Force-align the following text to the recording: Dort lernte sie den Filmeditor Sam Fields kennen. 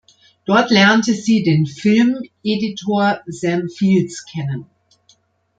Dort 0.45 0.71
lernte 0.71 1.13
sie 1.13 1.43
den 1.43 1.67
Filmeditor 1.67 3.19
Sam 3.27 3.69
Fields 3.69 4.25
kennen. 4.25 4.65